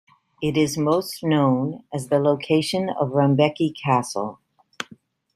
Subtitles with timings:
[0.41, 4.39] It is most known as the location of Rumbeke Castle.